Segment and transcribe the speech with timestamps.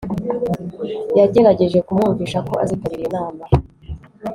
[1.19, 3.45] yagerageje kumwumvisha ko azitabira iyo nama